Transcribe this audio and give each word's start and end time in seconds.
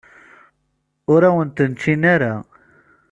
Ur 1.13 1.21
awen-ten-ččin 1.29 2.01
ara. 2.13 2.33